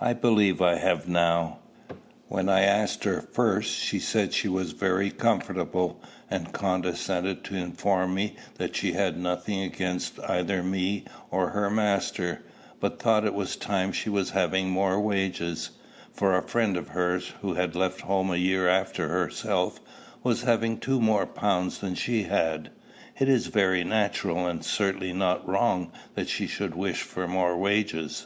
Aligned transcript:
"I 0.00 0.14
believe 0.14 0.62
I 0.62 0.76
have 0.76 1.06
now. 1.06 1.58
When 2.28 2.48
I 2.48 2.62
asked 2.62 3.04
her 3.04 3.20
first, 3.20 3.68
she 3.70 3.98
said 3.98 4.32
she 4.32 4.48
was 4.48 4.72
very 4.72 5.10
comfortable, 5.10 6.00
and 6.30 6.50
condescended 6.50 7.44
to 7.44 7.56
inform 7.56 8.14
me 8.14 8.36
that 8.54 8.74
she 8.74 8.92
had 8.92 9.18
nothing 9.18 9.60
against 9.60 10.18
either 10.20 10.62
me 10.62 11.04
or 11.30 11.50
her 11.50 11.68
master, 11.68 12.42
but 12.80 12.98
thought 12.98 13.26
it 13.26 13.34
was 13.34 13.54
time 13.54 13.92
she 13.92 14.08
was 14.08 14.30
having 14.30 14.70
more 14.70 14.98
wages; 14.98 15.68
for 16.10 16.34
a 16.38 16.48
friend 16.48 16.78
of 16.78 16.88
hers, 16.88 17.34
who 17.42 17.52
had 17.52 17.76
left 17.76 18.00
home 18.00 18.30
a 18.30 18.36
year 18.36 18.66
after 18.68 19.08
herself, 19.08 19.78
was 20.22 20.40
having 20.44 20.78
two 20.78 21.02
more 21.02 21.26
pounds 21.26 21.76
than 21.80 21.94
she 21.94 22.22
had." 22.22 22.70
"It 23.18 23.28
is 23.28 23.48
very 23.48 23.84
natural, 23.84 24.46
and 24.46 24.64
certainly 24.64 25.12
not 25.12 25.46
wrong, 25.46 25.92
that 26.14 26.30
she 26.30 26.46
should 26.46 26.74
wish 26.74 27.02
for 27.02 27.28
more 27.28 27.58
wages." 27.58 28.24